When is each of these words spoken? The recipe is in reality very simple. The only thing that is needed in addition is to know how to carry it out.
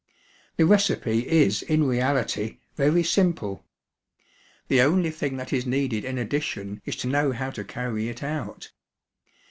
The 0.57 0.65
recipe 0.65 1.27
is 1.29 1.61
in 1.61 1.83
reality 1.83 2.57
very 2.75 3.03
simple. 3.03 3.67
The 4.67 4.81
only 4.81 5.11
thing 5.11 5.37
that 5.37 5.53
is 5.53 5.67
needed 5.67 6.05
in 6.05 6.17
addition 6.17 6.81
is 6.85 6.95
to 6.95 7.07
know 7.07 7.33
how 7.33 7.51
to 7.51 7.63
carry 7.63 8.09
it 8.09 8.23
out. 8.23 8.71